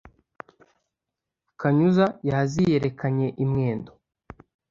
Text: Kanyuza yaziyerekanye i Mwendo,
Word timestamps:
Kanyuza 1.59 2.05
yaziyerekanye 2.29 3.27
i 3.43 3.45
Mwendo, 3.49 3.91